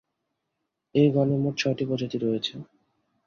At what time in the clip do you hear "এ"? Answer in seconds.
0.95-1.03